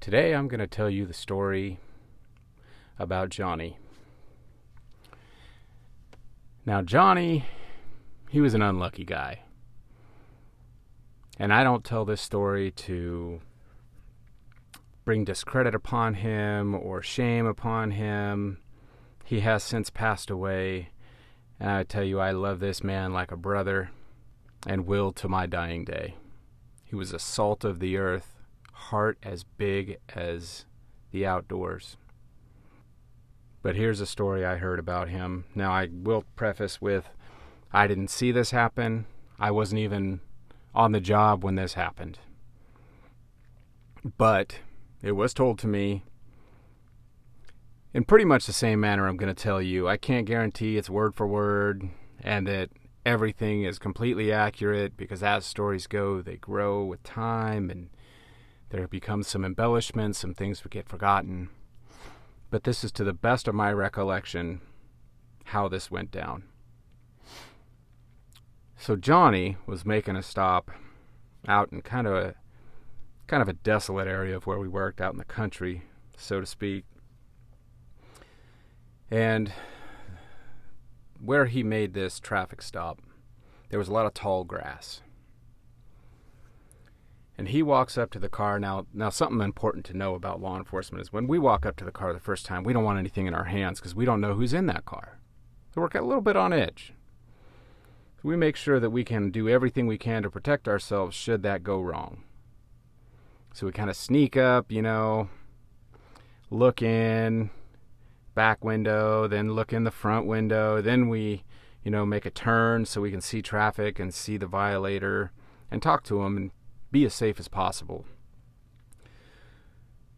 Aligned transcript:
Today 0.00 0.34
I'm 0.34 0.48
going 0.48 0.60
to 0.60 0.66
tell 0.66 0.88
you 0.88 1.04
the 1.04 1.12
story 1.12 1.78
about 2.98 3.28
Johnny. 3.28 3.76
Now, 6.64 6.80
Johnny, 6.80 7.44
he 8.30 8.40
was 8.40 8.54
an 8.54 8.62
unlucky 8.62 9.04
guy. 9.04 9.42
And 11.38 11.52
I 11.52 11.62
don't 11.62 11.84
tell 11.84 12.06
this 12.06 12.22
story 12.22 12.70
to 12.70 13.42
bring 15.04 15.26
discredit 15.26 15.74
upon 15.74 16.14
him 16.14 16.74
or 16.74 17.02
shame 17.02 17.44
upon 17.44 17.90
him. 17.90 18.56
He 19.26 19.40
has 19.40 19.62
since 19.62 19.90
passed 19.90 20.30
away. 20.30 20.88
And 21.58 21.68
I 21.68 21.82
tell 21.82 22.04
you, 22.04 22.20
I 22.20 22.30
love 22.30 22.60
this 22.60 22.82
man 22.82 23.12
like 23.12 23.32
a 23.32 23.36
brother 23.36 23.90
and 24.66 24.86
will 24.86 25.12
to 25.12 25.28
my 25.28 25.44
dying 25.44 25.84
day. 25.84 26.14
He 26.84 26.96
was 26.96 27.12
a 27.12 27.18
salt 27.18 27.64
of 27.64 27.80
the 27.80 27.98
earth 27.98 28.39
heart 28.80 29.18
as 29.22 29.44
big 29.44 29.98
as 30.14 30.64
the 31.12 31.26
outdoors. 31.26 31.96
But 33.62 33.76
here's 33.76 34.00
a 34.00 34.06
story 34.06 34.44
I 34.44 34.56
heard 34.56 34.78
about 34.78 35.10
him. 35.10 35.44
Now, 35.54 35.70
I 35.70 35.88
will 35.92 36.24
preface 36.34 36.80
with 36.80 37.08
I 37.72 37.86
didn't 37.86 38.08
see 38.08 38.32
this 38.32 38.50
happen. 38.50 39.06
I 39.38 39.50
wasn't 39.50 39.80
even 39.80 40.20
on 40.74 40.92
the 40.92 41.00
job 41.00 41.44
when 41.44 41.54
this 41.54 41.74
happened. 41.74 42.18
But 44.16 44.60
it 45.02 45.12
was 45.12 45.34
told 45.34 45.58
to 45.60 45.66
me 45.66 46.04
in 47.92 48.04
pretty 48.04 48.24
much 48.24 48.46
the 48.46 48.52
same 48.52 48.80
manner 48.80 49.06
I'm 49.06 49.16
going 49.16 49.34
to 49.34 49.42
tell 49.42 49.60
you. 49.60 49.88
I 49.88 49.96
can't 49.96 50.26
guarantee 50.26 50.76
it's 50.76 50.90
word 50.90 51.14
for 51.14 51.26
word 51.26 51.88
and 52.22 52.46
that 52.46 52.70
everything 53.04 53.64
is 53.64 53.78
completely 53.78 54.32
accurate 54.32 54.96
because 54.96 55.22
as 55.22 55.44
stories 55.44 55.86
go, 55.86 56.22
they 56.22 56.36
grow 56.36 56.84
with 56.84 57.02
time 57.02 57.70
and 57.70 57.90
there 58.70 58.86
becomes 58.86 59.26
some 59.26 59.44
embellishments, 59.44 60.18
some 60.18 60.34
things 60.34 60.64
would 60.64 60.70
get 60.72 60.88
forgotten. 60.88 61.50
But 62.50 62.64
this 62.64 62.82
is 62.82 62.92
to 62.92 63.04
the 63.04 63.12
best 63.12 63.46
of 63.46 63.54
my 63.54 63.72
recollection 63.72 64.60
how 65.46 65.68
this 65.68 65.90
went 65.90 66.10
down. 66.10 66.44
So 68.76 68.96
Johnny 68.96 69.56
was 69.66 69.84
making 69.84 70.16
a 70.16 70.22
stop 70.22 70.70
out 71.46 71.70
in 71.72 71.82
kind 71.82 72.06
of 72.06 72.14
a 72.14 72.34
kind 73.26 73.42
of 73.42 73.48
a 73.48 73.52
desolate 73.52 74.08
area 74.08 74.36
of 74.36 74.46
where 74.46 74.58
we 74.58 74.68
worked 74.68 75.00
out 75.00 75.12
in 75.12 75.18
the 75.18 75.24
country, 75.24 75.82
so 76.16 76.40
to 76.40 76.46
speak. 76.46 76.84
And 79.10 79.52
where 81.20 81.46
he 81.46 81.62
made 81.62 81.94
this 81.94 82.18
traffic 82.18 82.62
stop, 82.62 83.00
there 83.68 83.78
was 83.78 83.88
a 83.88 83.92
lot 83.92 84.06
of 84.06 84.14
tall 84.14 84.44
grass 84.44 85.02
and 87.40 87.48
he 87.48 87.62
walks 87.62 87.96
up 87.96 88.10
to 88.10 88.18
the 88.18 88.28
car. 88.28 88.60
Now 88.60 88.84
now 88.92 89.08
something 89.08 89.40
important 89.40 89.86
to 89.86 89.96
know 89.96 90.14
about 90.14 90.42
law 90.42 90.58
enforcement 90.58 91.00
is 91.00 91.10
when 91.10 91.26
we 91.26 91.38
walk 91.38 91.64
up 91.64 91.74
to 91.76 91.86
the 91.86 91.90
car 91.90 92.12
the 92.12 92.20
first 92.20 92.44
time 92.44 92.64
we 92.64 92.74
don't 92.74 92.84
want 92.84 92.98
anything 92.98 93.26
in 93.26 93.32
our 93.32 93.44
hands 93.44 93.80
because 93.80 93.94
we 93.94 94.04
don't 94.04 94.20
know 94.20 94.34
who's 94.34 94.52
in 94.52 94.66
that 94.66 94.84
car. 94.84 95.18
So 95.74 95.80
we're 95.80 95.88
a 95.98 96.04
little 96.04 96.20
bit 96.20 96.36
on 96.36 96.52
edge. 96.52 96.92
So 98.18 98.28
we 98.28 98.36
make 98.36 98.56
sure 98.56 98.78
that 98.78 98.90
we 98.90 99.04
can 99.04 99.30
do 99.30 99.48
everything 99.48 99.86
we 99.86 99.96
can 99.96 100.22
to 100.22 100.30
protect 100.30 100.68
ourselves 100.68 101.16
should 101.16 101.42
that 101.42 101.62
go 101.62 101.80
wrong. 101.80 102.24
So 103.54 103.64
we 103.64 103.72
kind 103.72 103.88
of 103.88 103.96
sneak 103.96 104.36
up 104.36 104.70
you 104.70 104.82
know 104.82 105.30
look 106.50 106.82
in 106.82 107.48
back 108.34 108.62
window 108.62 109.26
then 109.26 109.54
look 109.54 109.72
in 109.72 109.84
the 109.84 109.90
front 109.90 110.26
window. 110.26 110.82
Then 110.82 111.08
we 111.08 111.44
you 111.82 111.90
know 111.90 112.04
make 112.04 112.26
a 112.26 112.30
turn 112.30 112.84
so 112.84 113.00
we 113.00 113.10
can 113.10 113.22
see 113.22 113.40
traffic 113.40 113.98
and 113.98 114.12
see 114.12 114.36
the 114.36 114.46
violator 114.46 115.32
and 115.70 115.80
talk 115.80 116.04
to 116.04 116.20
him 116.20 116.36
and 116.36 116.50
be 116.90 117.04
as 117.04 117.14
safe 117.14 117.38
as 117.38 117.48
possible. 117.48 118.04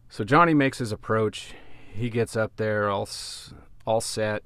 So 0.09 0.23
Johnny 0.23 0.53
makes 0.53 0.77
his 0.77 0.91
approach. 0.91 1.53
He 1.91 2.09
gets 2.09 2.35
up 2.35 2.55
there 2.57 2.89
all 2.89 3.07
all 3.85 4.01
set. 4.01 4.43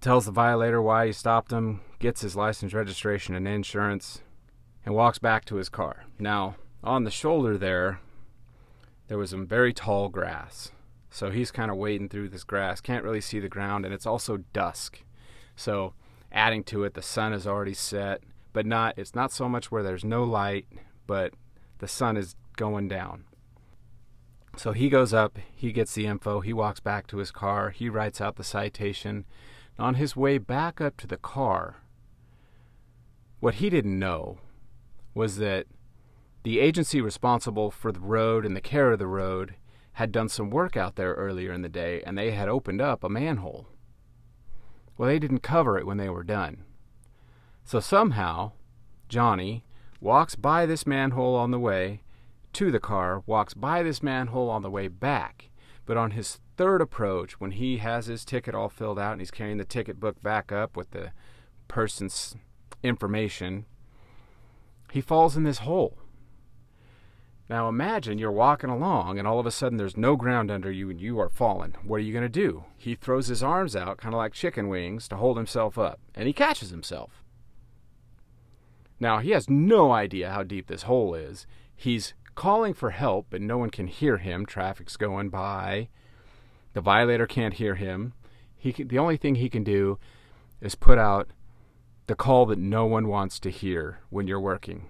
Tells 0.00 0.26
the 0.26 0.32
violator 0.32 0.82
why 0.82 1.06
he 1.06 1.12
stopped 1.12 1.52
him, 1.52 1.80
gets 1.98 2.22
his 2.22 2.34
license, 2.34 2.74
registration, 2.74 3.34
and 3.34 3.46
insurance, 3.46 4.20
and 4.84 4.94
walks 4.94 5.18
back 5.18 5.44
to 5.46 5.56
his 5.56 5.68
car. 5.68 6.04
Now, 6.18 6.56
on 6.82 7.04
the 7.04 7.10
shoulder 7.10 7.56
there, 7.56 8.00
there 9.08 9.18
was 9.18 9.30
some 9.30 9.46
very 9.46 9.72
tall 9.72 10.08
grass. 10.08 10.72
So 11.08 11.30
he's 11.30 11.50
kind 11.50 11.70
of 11.70 11.76
wading 11.76 12.08
through 12.08 12.30
this 12.30 12.44
grass, 12.44 12.80
can't 12.80 13.04
really 13.04 13.20
see 13.20 13.38
the 13.38 13.48
ground, 13.48 13.84
and 13.84 13.94
it's 13.94 14.06
also 14.06 14.38
dusk. 14.52 15.02
So, 15.54 15.94
adding 16.32 16.64
to 16.64 16.84
it, 16.84 16.94
the 16.94 17.02
sun 17.02 17.32
has 17.32 17.46
already 17.46 17.74
set 17.74 18.22
but 18.52 18.66
not 18.66 18.94
it's 18.96 19.14
not 19.14 19.32
so 19.32 19.48
much 19.48 19.70
where 19.70 19.82
there's 19.82 20.04
no 20.04 20.24
light, 20.24 20.66
but 21.06 21.34
the 21.78 21.88
sun 21.88 22.16
is 22.16 22.36
going 22.56 22.88
down. 22.88 23.24
So 24.56 24.72
he 24.72 24.90
goes 24.90 25.14
up, 25.14 25.38
he 25.54 25.72
gets 25.72 25.94
the 25.94 26.06
info, 26.06 26.40
he 26.40 26.52
walks 26.52 26.80
back 26.80 27.06
to 27.08 27.18
his 27.18 27.30
car, 27.30 27.70
he 27.70 27.88
writes 27.88 28.20
out 28.20 28.36
the 28.36 28.44
citation. 28.44 29.24
On 29.78 29.94
his 29.94 30.14
way 30.14 30.36
back 30.36 30.80
up 30.80 30.98
to 30.98 31.06
the 31.06 31.16
car, 31.16 31.76
what 33.40 33.54
he 33.54 33.70
didn't 33.70 33.98
know 33.98 34.38
was 35.14 35.38
that 35.38 35.66
the 36.42 36.60
agency 36.60 37.00
responsible 37.00 37.70
for 37.70 37.92
the 37.92 38.00
road 38.00 38.44
and 38.44 38.54
the 38.54 38.60
care 38.60 38.92
of 38.92 38.98
the 38.98 39.06
road 39.06 39.54
had 39.94 40.12
done 40.12 40.28
some 40.28 40.50
work 40.50 40.76
out 40.76 40.96
there 40.96 41.14
earlier 41.14 41.52
in 41.52 41.62
the 41.62 41.68
day 41.68 42.02
and 42.04 42.16
they 42.16 42.32
had 42.32 42.48
opened 42.48 42.80
up 42.80 43.02
a 43.02 43.08
manhole. 43.08 43.68
Well, 44.96 45.08
they 45.08 45.18
didn't 45.18 45.40
cover 45.40 45.78
it 45.78 45.86
when 45.86 45.96
they 45.96 46.08
were 46.08 46.24
done. 46.24 46.64
So 47.64 47.80
somehow, 47.80 48.52
Johnny 49.08 49.64
walks 50.00 50.34
by 50.34 50.66
this 50.66 50.86
manhole 50.86 51.36
on 51.36 51.50
the 51.50 51.58
way 51.58 52.02
to 52.52 52.70
the 52.70 52.80
car, 52.80 53.22
walks 53.26 53.54
by 53.54 53.82
this 53.82 54.02
manhole 54.02 54.50
on 54.50 54.62
the 54.62 54.70
way 54.70 54.88
back. 54.88 55.50
But 55.86 55.96
on 55.96 56.12
his 56.12 56.38
third 56.56 56.80
approach, 56.80 57.40
when 57.40 57.52
he 57.52 57.78
has 57.78 58.06
his 58.06 58.24
ticket 58.24 58.54
all 58.54 58.68
filled 58.68 58.98
out 58.98 59.12
and 59.12 59.20
he's 59.20 59.30
carrying 59.30 59.58
the 59.58 59.64
ticket 59.64 59.98
book 59.98 60.22
back 60.22 60.52
up 60.52 60.76
with 60.76 60.90
the 60.90 61.12
person's 61.68 62.36
information, 62.82 63.64
he 64.92 65.00
falls 65.00 65.36
in 65.36 65.44
this 65.44 65.58
hole. 65.58 65.98
Now 67.48 67.68
imagine 67.68 68.18
you're 68.18 68.32
walking 68.32 68.70
along 68.70 69.18
and 69.18 69.26
all 69.26 69.38
of 69.38 69.46
a 69.46 69.50
sudden 69.50 69.76
there's 69.76 69.96
no 69.96 70.16
ground 70.16 70.50
under 70.50 70.70
you 70.70 70.88
and 70.90 71.00
you 71.00 71.18
are 71.18 71.28
falling. 71.28 71.74
What 71.84 71.96
are 71.96 72.04
you 72.04 72.12
going 72.12 72.22
to 72.22 72.28
do? 72.28 72.64
He 72.76 72.94
throws 72.94 73.26
his 73.26 73.42
arms 73.42 73.74
out, 73.74 73.98
kind 73.98 74.14
of 74.14 74.18
like 74.18 74.32
chicken 74.32 74.68
wings, 74.68 75.08
to 75.08 75.16
hold 75.16 75.36
himself 75.36 75.76
up, 75.76 76.00
and 76.14 76.26
he 76.26 76.32
catches 76.32 76.70
himself. 76.70 77.21
Now, 79.02 79.18
he 79.18 79.30
has 79.30 79.50
no 79.50 79.90
idea 79.90 80.30
how 80.30 80.44
deep 80.44 80.68
this 80.68 80.84
hole 80.84 81.12
is. 81.16 81.44
He's 81.74 82.14
calling 82.36 82.72
for 82.72 82.90
help, 82.90 83.26
but 83.30 83.42
no 83.42 83.58
one 83.58 83.68
can 83.68 83.88
hear 83.88 84.18
him. 84.18 84.46
Traffic's 84.46 84.96
going 84.96 85.28
by. 85.28 85.88
The 86.74 86.82
violator 86.82 87.26
can't 87.26 87.54
hear 87.54 87.74
him. 87.74 88.12
He 88.56 88.72
can, 88.72 88.86
the 88.86 89.00
only 89.00 89.16
thing 89.16 89.34
he 89.34 89.50
can 89.50 89.64
do 89.64 89.98
is 90.60 90.76
put 90.76 90.98
out 90.98 91.32
the 92.06 92.14
call 92.14 92.46
that 92.46 92.60
no 92.60 92.86
one 92.86 93.08
wants 93.08 93.40
to 93.40 93.50
hear 93.50 93.98
when 94.08 94.28
you're 94.28 94.38
working. 94.38 94.86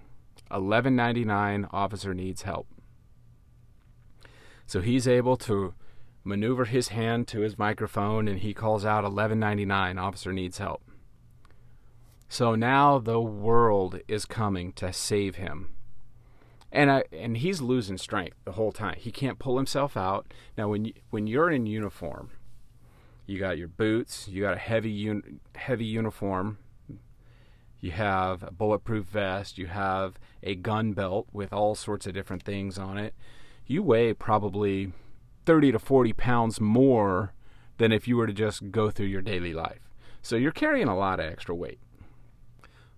1199 0.49 1.67
officer 1.71 2.13
needs 2.13 2.43
help. 2.43 2.67
So 4.67 4.81
he's 4.81 5.07
able 5.07 5.37
to 5.37 5.73
maneuver 6.23 6.65
his 6.65 6.89
hand 6.89 7.27
to 7.29 7.39
his 7.39 7.57
microphone 7.57 8.27
and 8.27 8.41
he 8.41 8.53
calls 8.53 8.85
out 8.85 9.05
1199 9.05 9.97
officer 9.97 10.31
needs 10.31 10.59
help. 10.59 10.83
So 12.33 12.55
now 12.55 12.97
the 12.97 13.21
world 13.21 13.99
is 14.07 14.25
coming 14.25 14.73
to 14.73 14.91
save 14.91 15.35
him. 15.35 15.69
And 16.71 16.89
I, 16.89 17.03
and 17.11 17.37
he's 17.37 17.61
losing 17.61 17.99
strength 17.99 18.37
the 18.43 18.53
whole 18.53 18.71
time. 18.71 18.95
He 18.97 19.11
can't 19.11 19.37
pull 19.37 19.57
himself 19.57 19.95
out. 19.95 20.33
Now 20.57 20.67
when 20.67 20.85
you, 20.85 20.93
when 21.11 21.27
you're 21.27 21.51
in 21.51 21.67
uniform, 21.67 22.31
you 23.27 23.37
got 23.37 23.59
your 23.59 23.67
boots, 23.67 24.27
you 24.27 24.41
got 24.41 24.55
a 24.55 24.59
heavy 24.59 24.89
un, 25.07 25.41
heavy 25.53 25.85
uniform, 25.85 26.57
you 27.79 27.91
have 27.91 28.41
a 28.41 28.51
bulletproof 28.51 29.05
vest, 29.05 29.59
you 29.59 29.67
have 29.67 30.17
a 30.41 30.55
gun 30.55 30.93
belt 30.93 31.27
with 31.31 31.53
all 31.53 31.75
sorts 31.75 32.07
of 32.07 32.15
different 32.15 32.41
things 32.41 32.79
on 32.79 32.97
it. 32.97 33.13
You 33.67 33.83
weigh 33.83 34.11
probably 34.15 34.91
30 35.45 35.73
to 35.73 35.77
40 35.77 36.13
pounds 36.13 36.59
more 36.59 37.35
than 37.77 37.91
if 37.91 38.07
you 38.07 38.17
were 38.17 38.25
to 38.25 38.33
just 38.33 38.71
go 38.71 38.89
through 38.89 39.05
your 39.05 39.21
daily 39.21 39.53
life. 39.53 39.91
So 40.23 40.35
you're 40.35 40.51
carrying 40.51 40.87
a 40.87 40.97
lot 40.97 41.19
of 41.19 41.27
extra 41.27 41.53
weight. 41.53 41.77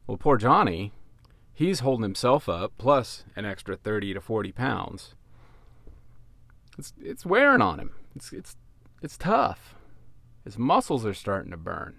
Well, 0.07 0.17
poor 0.17 0.37
Johnny, 0.37 0.93
he's 1.53 1.79
holding 1.79 2.03
himself 2.03 2.47
up 2.47 2.73
plus 2.77 3.25
an 3.35 3.45
extra 3.45 3.75
30 3.75 4.13
to 4.13 4.21
40 4.21 4.51
pounds. 4.51 5.15
It's, 6.77 6.93
it's 7.01 7.25
wearing 7.25 7.61
on 7.61 7.79
him. 7.79 7.91
It's, 8.15 8.31
it's, 8.31 8.55
it's 9.01 9.17
tough. 9.17 9.75
His 10.43 10.57
muscles 10.57 11.05
are 11.05 11.13
starting 11.13 11.51
to 11.51 11.57
burn. 11.57 11.95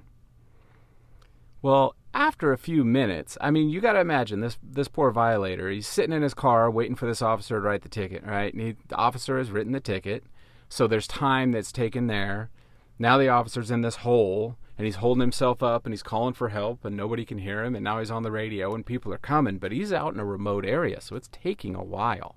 Well, 1.62 1.97
after 2.14 2.53
a 2.53 2.58
few 2.58 2.85
minutes, 2.85 3.37
I 3.41 3.50
mean, 3.50 3.69
you 3.69 3.81
got 3.81 3.94
to 3.94 4.00
imagine 4.00 4.41
this 4.41 4.56
this 4.62 4.88
poor 4.88 5.11
violator. 5.11 5.69
He's 5.69 5.88
sitting 5.88 6.14
in 6.14 6.23
his 6.23 6.32
car 6.32 6.70
waiting 6.70 6.94
for 6.94 7.06
this 7.06 7.20
officer 7.20 7.56
to 7.56 7.61
write 7.61 7.82
the 7.82 7.88
ticket, 7.88 8.25
right? 8.25 8.52
And 8.52 8.62
he, 8.62 8.76
the 8.88 8.94
officer 8.94 9.37
has 9.37 9.50
written 9.50 9.73
the 9.73 9.81
ticket, 9.81 10.25
so 10.69 10.87
there's 10.87 11.09
time 11.09 11.52
that's 11.52 11.73
taken 11.73 12.06
there. 12.06 12.50
Now 12.99 13.19
the 13.19 13.29
officer's 13.29 13.70
in 13.70 13.82
this 13.82 13.97
hole 13.97 14.56
and 14.78 14.84
he's 14.84 14.96
holding 14.96 15.20
himself 15.20 15.62
up 15.62 15.87
and 15.87 15.93
he's 15.93 16.02
calling 16.02 16.34
for 16.34 16.50
help 16.50 16.84
and 16.84 16.96
nobody 16.96 17.25
can 17.25 17.38
hear 17.38 17.64
him 17.64 17.75
and 17.75 17.84
now 17.84 17.99
he's 17.99 18.11
on 18.11 18.23
the 18.23 18.31
radio 18.31 18.75
and 18.75 18.84
people 18.87 19.12
are 19.12 19.19
coming 19.19 19.58
but 19.58 19.73
he's 19.73 19.93
out 19.93 20.12
in 20.14 20.20
a 20.20 20.25
remote 20.25 20.64
area 20.64 21.00
so 21.00 21.17
it's 21.17 21.28
taking 21.32 21.75
a 21.75 21.84
while 21.84 22.37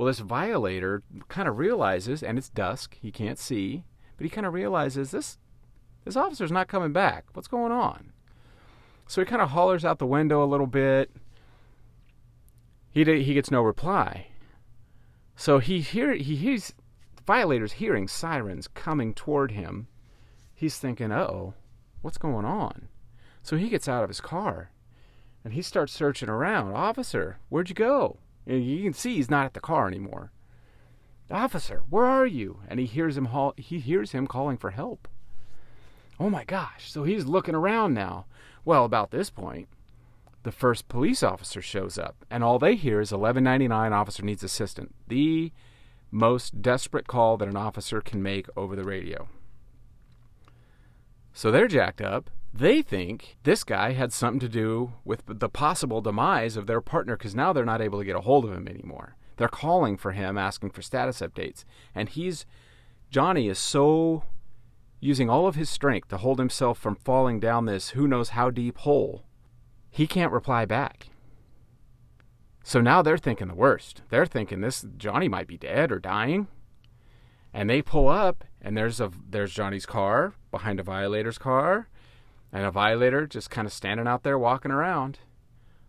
Well, 0.00 0.06
this 0.06 0.20
violator 0.20 1.02
kind 1.28 1.46
of 1.46 1.58
realizes, 1.58 2.22
and 2.22 2.38
it's 2.38 2.48
dusk, 2.48 2.96
he 3.02 3.12
can't 3.12 3.38
see, 3.38 3.84
but 4.16 4.24
he 4.24 4.30
kind 4.30 4.46
of 4.46 4.54
realizes 4.54 5.10
this 5.10 5.36
this 6.04 6.16
officer's 6.16 6.50
not 6.50 6.68
coming 6.68 6.94
back. 6.94 7.26
What's 7.34 7.48
going 7.48 7.70
on? 7.70 8.12
So 9.06 9.20
he 9.20 9.26
kind 9.26 9.42
of 9.42 9.50
hollers 9.50 9.84
out 9.84 9.98
the 9.98 10.06
window 10.06 10.42
a 10.42 10.48
little 10.48 10.66
bit. 10.66 11.10
He 12.90 13.04
he 13.04 13.34
gets 13.34 13.50
no 13.50 13.60
reply. 13.60 14.28
So 15.36 15.58
he 15.58 15.80
hear 15.80 16.14
he 16.14 16.34
hears 16.36 16.72
violators 17.26 17.72
hearing 17.72 18.08
sirens 18.08 18.68
coming 18.68 19.12
toward 19.12 19.52
him. 19.52 19.88
He's 20.60 20.76
thinking, 20.76 21.10
uh 21.10 21.22
"Oh, 21.22 21.54
what's 22.02 22.18
going 22.18 22.44
on?" 22.44 22.88
So 23.42 23.56
he 23.56 23.70
gets 23.70 23.88
out 23.88 24.02
of 24.02 24.10
his 24.10 24.20
car 24.20 24.72
and 25.42 25.54
he 25.54 25.62
starts 25.62 25.90
searching 25.90 26.28
around. 26.28 26.74
Officer, 26.74 27.38
where'd 27.48 27.70
you 27.70 27.74
go? 27.74 28.18
And 28.46 28.62
you 28.62 28.82
can 28.82 28.92
see 28.92 29.16
he's 29.16 29.30
not 29.30 29.46
at 29.46 29.54
the 29.54 29.60
car 29.60 29.88
anymore. 29.88 30.32
Officer, 31.30 31.82
where 31.88 32.04
are 32.04 32.26
you? 32.26 32.60
And 32.68 32.78
he 32.78 32.84
hears 32.84 33.16
him 33.16 33.26
haul- 33.26 33.54
he 33.56 33.78
hears 33.78 34.12
him 34.12 34.26
calling 34.26 34.58
for 34.58 34.72
help. 34.72 35.08
Oh 36.18 36.28
my 36.28 36.44
gosh. 36.44 36.92
So 36.92 37.04
he's 37.04 37.24
looking 37.24 37.54
around 37.54 37.94
now. 37.94 38.26
Well, 38.62 38.84
about 38.84 39.12
this 39.12 39.30
point, 39.30 39.66
the 40.42 40.52
first 40.52 40.88
police 40.88 41.22
officer 41.22 41.62
shows 41.62 41.96
up, 41.96 42.26
and 42.30 42.44
all 42.44 42.58
they 42.58 42.74
hear 42.74 43.00
is 43.00 43.12
1199 43.12 43.94
officer 43.94 44.22
needs 44.22 44.44
assistance. 44.44 44.92
The 45.08 45.52
most 46.10 46.60
desperate 46.60 47.06
call 47.06 47.38
that 47.38 47.48
an 47.48 47.56
officer 47.56 48.02
can 48.02 48.22
make 48.22 48.46
over 48.58 48.76
the 48.76 48.84
radio. 48.84 49.28
So 51.32 51.50
they're 51.50 51.68
jacked 51.68 52.00
up. 52.00 52.30
They 52.52 52.82
think 52.82 53.36
this 53.44 53.62
guy 53.62 53.92
had 53.92 54.12
something 54.12 54.40
to 54.40 54.48
do 54.48 54.92
with 55.04 55.22
the 55.26 55.48
possible 55.48 56.00
demise 56.00 56.56
of 56.56 56.66
their 56.66 56.80
partner 56.80 57.16
because 57.16 57.34
now 57.34 57.52
they're 57.52 57.64
not 57.64 57.80
able 57.80 57.98
to 57.98 58.04
get 58.04 58.16
a 58.16 58.22
hold 58.22 58.44
of 58.44 58.52
him 58.52 58.66
anymore. 58.66 59.16
They're 59.36 59.48
calling 59.48 59.96
for 59.96 60.12
him, 60.12 60.36
asking 60.36 60.70
for 60.70 60.82
status 60.82 61.20
updates. 61.20 61.64
And 61.94 62.08
he's, 62.08 62.44
Johnny 63.10 63.48
is 63.48 63.58
so 63.58 64.24
using 64.98 65.30
all 65.30 65.46
of 65.46 65.54
his 65.54 65.70
strength 65.70 66.08
to 66.08 66.18
hold 66.18 66.38
himself 66.38 66.78
from 66.78 66.96
falling 66.96 67.40
down 67.40 67.64
this 67.64 67.90
who 67.90 68.06
knows 68.06 68.30
how 68.30 68.50
deep 68.50 68.78
hole. 68.78 69.24
He 69.90 70.06
can't 70.06 70.32
reply 70.32 70.66
back. 70.66 71.08
So 72.62 72.80
now 72.80 73.00
they're 73.00 73.16
thinking 73.16 73.48
the 73.48 73.54
worst. 73.54 74.02
They're 74.10 74.26
thinking 74.26 74.60
this 74.60 74.84
Johnny 74.96 75.28
might 75.28 75.46
be 75.46 75.56
dead 75.56 75.90
or 75.90 75.98
dying. 75.98 76.48
And 77.52 77.70
they 77.70 77.80
pull 77.80 78.08
up 78.08 78.44
and 78.60 78.76
there's 78.76 79.00
a 79.00 79.10
there's 79.28 79.54
Johnny's 79.54 79.86
car 79.86 80.34
behind 80.50 80.80
a 80.80 80.82
violator's 80.82 81.38
car 81.38 81.88
and 82.52 82.64
a 82.64 82.70
violator 82.70 83.26
just 83.26 83.50
kind 83.50 83.66
of 83.66 83.72
standing 83.72 84.06
out 84.06 84.22
there 84.22 84.38
walking 84.38 84.70
around. 84.70 85.18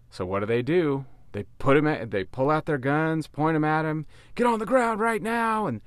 So 0.10 0.26
what 0.26 0.42
do 0.42 0.46
they 0.46 0.62
do? 0.62 1.06
They 1.32 1.44
put 1.60 1.78
him 1.78 1.88
at, 1.88 2.12
they 2.12 2.24
pull 2.26 2.50
out 2.50 2.66
their 2.66 2.78
guns, 2.78 3.28
point 3.28 3.56
them 3.56 3.64
at 3.64 3.86
him, 3.86 4.06
get 4.36 4.48
on 4.48 4.60
the 4.60 4.66
ground 4.66 5.00
right 5.00 5.22
now 5.22 5.66
and 5.66 5.82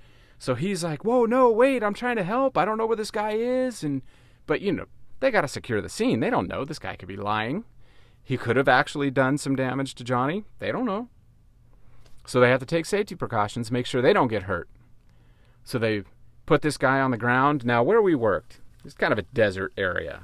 so 0.45 0.55
he's 0.55 0.85
like, 0.85 1.07
"Whoa, 1.07 1.25
no, 1.25 1.51
wait! 1.51 1.83
I'm 1.83 1.95
trying 1.95 2.17
to 2.17 2.23
help. 2.23 2.59
I 2.59 2.67
don't 2.67 2.77
know 2.77 2.85
where 2.85 2.97
this 2.97 3.11
guy 3.11 3.31
is." 3.31 3.83
And 3.83 4.03
but 4.47 4.61
you 4.61 4.73
know, 4.73 4.85
they 5.21 5.31
got 5.31 5.41
to 5.41 5.49
secure 5.49 5.81
the 5.81 5.89
scene. 5.89 6.21
They 6.21 6.29
don't 6.29 6.49
know 6.49 6.67
this 6.67 6.79
guy 6.79 6.97
could 6.97 7.09
be 7.09 7.17
lying. 7.17 7.65
He 8.23 8.37
could 8.37 8.57
have 8.57 8.69
actually 8.69 9.11
done 9.11 9.39
some 9.39 9.57
damage 9.57 9.95
to 9.95 10.05
Johnny. 10.05 10.45
They 10.59 10.71
don't 10.71 10.85
know. 10.85 11.09
So 12.27 12.41
they 12.41 12.51
have 12.51 12.61
to 12.61 12.67
take 12.67 12.85
safety 12.85 13.15
precautions, 13.15 13.71
make 13.71 13.87
sure 13.87 14.03
they 14.03 14.13
don't 14.13 14.29
get 14.29 14.45
hurt. 14.45 14.69
So 15.63 15.79
they 15.79 16.05
put 16.45 16.61
this 16.61 16.77
guy 16.77 17.01
on 17.01 17.11
the 17.11 17.17
ground. 17.17 17.65
Now, 17.65 17.83
where 17.83 18.03
we 18.03 18.15
worked, 18.15 18.61
it's 18.85 18.95
kind 18.95 19.13
of 19.13 19.19
a 19.19 19.23
desert 19.23 19.73
area. 19.77 20.23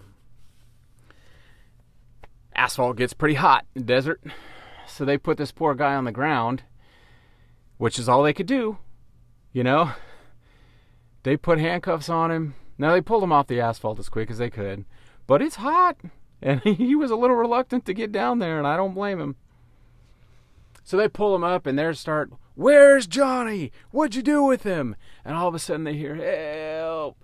Asphalt 2.55 2.97
gets 2.97 3.13
pretty 3.13 3.37
hot 3.37 3.65
in 3.75 3.85
desert. 3.85 4.21
So 4.87 5.05
they 5.05 5.17
put 5.17 5.39
this 5.39 5.53
poor 5.53 5.75
guy 5.75 5.95
on 5.95 6.05
the 6.05 6.13
ground, 6.13 6.65
which 7.79 7.99
is 7.99 8.09
all 8.09 8.23
they 8.23 8.35
could 8.35 8.47
do, 8.47 8.79
you 9.53 9.63
know? 9.63 9.93
They 11.23 11.37
put 11.37 11.59
handcuffs 11.59 12.09
on 12.09 12.31
him. 12.31 12.55
Now 12.77 12.93
they 12.93 13.01
pulled 13.01 13.23
him 13.23 13.33
off 13.33 13.47
the 13.47 13.61
asphalt 13.61 13.99
as 13.99 14.09
quick 14.09 14.31
as 14.31 14.39
they 14.39 14.51
could, 14.51 14.85
but 15.27 15.41
it's 15.41 15.57
hot, 15.57 15.97
and 16.43 16.61
he 16.65 16.95
was 16.97 17.11
a 17.11 17.17
little 17.17 17.37
reluctant 17.37 17.87
to 17.87 17.95
get 17.95 18.11
down 18.11 18.41
there, 18.41 18.59
and 18.59 18.67
I 18.67 18.77
don't 18.77 18.95
blame 18.95 19.21
him. 19.21 19.37
So 20.83 20.97
they 20.97 21.09
pull 21.09 21.35
him 21.35 21.45
up, 21.45 21.67
and 21.67 21.79
they 21.79 21.93
start, 21.93 22.33
"Where's 22.55 23.07
Johnny? 23.07 23.71
What'd 23.91 24.15
you 24.15 24.23
do 24.23 24.43
with 24.43 24.65
him?" 24.65 24.97
And 25.25 25.37
all 25.37 25.47
of 25.49 25.55
a 25.55 25.59
sudden 25.59 25.85
they 25.85 25.95
hear, 25.95 26.17
"Help! 26.17 27.23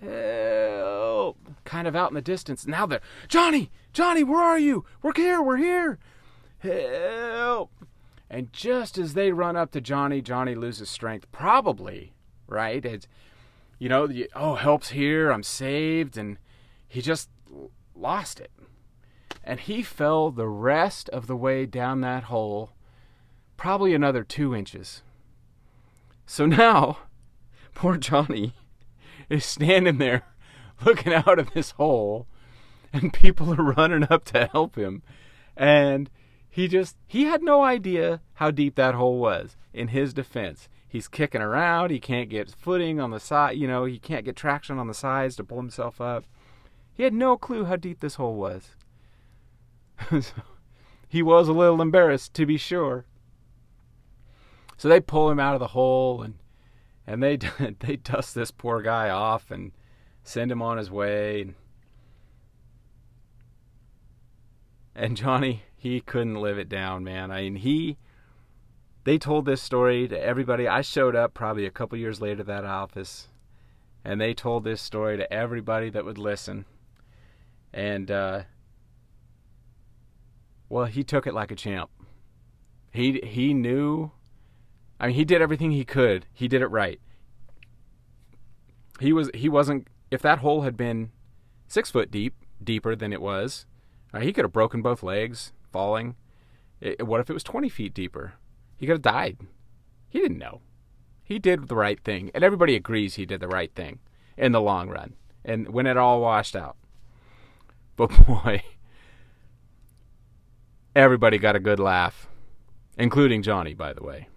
Help!" 0.00 1.38
Kind 1.64 1.86
of 1.86 1.96
out 1.96 2.10
in 2.10 2.14
the 2.14 2.22
distance. 2.22 2.66
Now 2.66 2.86
they're, 2.86 3.00
"Johnny, 3.28 3.70
Johnny, 3.92 4.24
where 4.24 4.42
are 4.42 4.58
you? 4.58 4.84
We're 5.02 5.12
here, 5.14 5.42
we're 5.42 5.56
here! 5.56 5.98
Help!" 6.58 7.72
And 8.28 8.52
just 8.52 8.98
as 8.98 9.14
they 9.14 9.32
run 9.32 9.56
up 9.56 9.72
to 9.72 9.80
Johnny, 9.80 10.20
Johnny 10.20 10.54
loses 10.54 10.88
strength, 10.88 11.30
probably 11.32 12.14
right? 12.50 12.84
It's, 12.84 13.06
you 13.78 13.88
know, 13.88 14.08
oh, 14.34 14.56
help's 14.56 14.90
here, 14.90 15.30
I'm 15.30 15.42
saved, 15.42 16.18
and 16.18 16.36
he 16.86 17.00
just 17.00 17.30
lost 17.94 18.40
it. 18.40 18.50
And 19.42 19.60
he 19.60 19.82
fell 19.82 20.30
the 20.30 20.48
rest 20.48 21.08
of 21.10 21.26
the 21.26 21.36
way 21.36 21.64
down 21.64 22.02
that 22.02 22.24
hole, 22.24 22.72
probably 23.56 23.94
another 23.94 24.22
two 24.22 24.54
inches. 24.54 25.02
So 26.26 26.44
now, 26.44 26.98
poor 27.74 27.96
Johnny 27.96 28.52
is 29.30 29.46
standing 29.46 29.96
there 29.96 30.24
looking 30.84 31.14
out 31.14 31.38
of 31.38 31.54
this 31.54 31.70
hole, 31.72 32.26
and 32.92 33.14
people 33.14 33.54
are 33.54 33.72
running 33.72 34.06
up 34.10 34.24
to 34.26 34.50
help 34.52 34.76
him. 34.76 35.02
And 35.56 36.10
he 36.50 36.68
just, 36.68 36.96
he 37.06 37.24
had 37.24 37.42
no 37.42 37.62
idea 37.62 38.20
how 38.34 38.50
deep 38.50 38.74
that 38.74 38.94
hole 38.94 39.18
was, 39.18 39.56
in 39.72 39.88
his 39.88 40.12
defense 40.12 40.68
he's 40.90 41.08
kicking 41.08 41.40
around. 41.40 41.90
He 41.90 42.00
can't 42.00 42.28
get 42.28 42.50
footing 42.50 43.00
on 43.00 43.10
the 43.10 43.20
side. 43.20 43.56
You 43.56 43.66
know, 43.66 43.84
he 43.86 43.98
can't 43.98 44.24
get 44.24 44.36
traction 44.36 44.78
on 44.78 44.88
the 44.88 44.94
sides 44.94 45.36
to 45.36 45.44
pull 45.44 45.58
himself 45.58 46.00
up. 46.00 46.24
He 46.92 47.04
had 47.04 47.14
no 47.14 47.38
clue 47.38 47.64
how 47.64 47.76
deep 47.76 48.00
this 48.00 48.16
hole 48.16 48.34
was. 48.34 48.74
so 50.10 50.42
he 51.08 51.22
was 51.22 51.48
a 51.48 51.54
little 51.54 51.80
embarrassed, 51.80 52.34
to 52.34 52.44
be 52.44 52.58
sure. 52.58 53.06
So 54.76 54.88
they 54.88 55.00
pull 55.00 55.30
him 55.30 55.40
out 55.40 55.54
of 55.54 55.60
the 55.60 55.68
hole 55.68 56.22
and 56.22 56.34
and 57.10 57.20
they 57.20 57.36
they 57.80 57.96
dust 57.96 58.36
this 58.36 58.52
poor 58.52 58.80
guy 58.80 59.10
off 59.10 59.50
and 59.50 59.72
send 60.22 60.52
him 60.52 60.62
on 60.62 60.78
his 60.78 60.90
way. 60.90 61.52
And 64.94 65.16
Johnny, 65.16 65.64
he 65.76 66.00
couldn't 66.00 66.40
live 66.40 66.58
it 66.58 66.68
down, 66.68 67.02
man. 67.02 67.32
I 67.32 67.42
mean, 67.42 67.56
he 67.56 67.98
they 69.02 69.18
told 69.18 69.44
this 69.44 69.60
story 69.60 70.06
to 70.06 70.22
everybody. 70.22 70.68
I 70.68 70.82
showed 70.82 71.16
up 71.16 71.34
probably 71.34 71.66
a 71.66 71.70
couple 71.70 71.98
years 71.98 72.20
later 72.20 72.38
to 72.38 72.44
that 72.44 72.64
office, 72.64 73.26
and 74.04 74.20
they 74.20 74.32
told 74.32 74.62
this 74.62 74.80
story 74.80 75.16
to 75.16 75.32
everybody 75.32 75.90
that 75.90 76.04
would 76.04 76.18
listen. 76.18 76.64
And 77.72 78.08
uh, 78.08 78.42
well, 80.68 80.84
he 80.84 81.02
took 81.02 81.26
it 81.26 81.34
like 81.34 81.50
a 81.50 81.56
champ. 81.56 81.90
He 82.92 83.20
he 83.24 83.52
knew. 83.52 84.12
I 85.00 85.06
mean, 85.06 85.16
he 85.16 85.24
did 85.24 85.40
everything 85.40 85.70
he 85.70 85.84
could. 85.84 86.26
He 86.34 86.46
did 86.46 86.60
it 86.60 86.66
right. 86.66 87.00
He 89.00 89.14
was 89.14 89.30
he 89.34 89.48
wasn't. 89.48 89.88
If 90.10 90.20
that 90.22 90.40
hole 90.40 90.62
had 90.62 90.76
been 90.76 91.10
six 91.66 91.90
foot 91.90 92.10
deep, 92.10 92.34
deeper 92.62 92.94
than 92.94 93.12
it 93.12 93.22
was, 93.22 93.64
uh, 94.12 94.20
he 94.20 94.32
could 94.32 94.44
have 94.44 94.52
broken 94.52 94.82
both 94.82 95.02
legs 95.02 95.52
falling. 95.72 96.16
It, 96.80 97.06
what 97.06 97.20
if 97.20 97.30
it 97.30 97.32
was 97.32 97.42
twenty 97.42 97.70
feet 97.70 97.94
deeper? 97.94 98.34
He 98.76 98.86
could 98.86 98.94
have 98.94 99.02
died. 99.02 99.38
He 100.10 100.20
didn't 100.20 100.38
know. 100.38 100.60
He 101.22 101.38
did 101.38 101.68
the 101.68 101.76
right 101.76 102.02
thing, 102.02 102.30
and 102.34 102.44
everybody 102.44 102.76
agrees 102.76 103.14
he 103.14 103.24
did 103.24 103.40
the 103.40 103.48
right 103.48 103.74
thing 103.74 104.00
in 104.36 104.52
the 104.52 104.60
long 104.60 104.90
run, 104.90 105.14
and 105.44 105.68
when 105.68 105.86
it 105.86 105.96
all 105.96 106.20
washed 106.20 106.56
out. 106.56 106.76
But 107.96 108.08
boy, 108.26 108.62
everybody 110.94 111.38
got 111.38 111.56
a 111.56 111.60
good 111.60 111.80
laugh, 111.80 112.28
including 112.98 113.42
Johnny, 113.42 113.72
by 113.72 113.94
the 113.94 114.02
way. 114.02 114.28